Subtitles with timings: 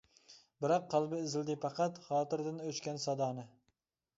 [0.63, 3.47] بىراق قەلبى ئىزلىدى پەقەت، خاتىرىدىن ئۆچكەن سادانى.